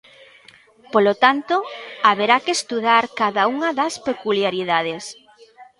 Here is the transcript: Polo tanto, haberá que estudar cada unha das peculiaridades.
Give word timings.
Polo 0.93 1.13
tanto, 1.23 1.55
haberá 2.07 2.37
que 2.45 2.55
estudar 2.59 3.03
cada 3.19 3.43
unha 3.53 3.69
das 3.79 3.93
peculiaridades. 4.07 5.03